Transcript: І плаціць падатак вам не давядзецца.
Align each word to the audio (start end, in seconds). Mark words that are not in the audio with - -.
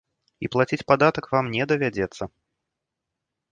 І 0.45 0.49
плаціць 0.55 0.87
падатак 0.91 1.29
вам 1.35 1.45
не 1.57 1.63
давядзецца. 1.73 2.23